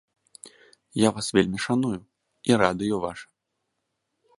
[1.01, 1.99] Я вас вельмі шаную,
[2.53, 3.27] і радыё ваша.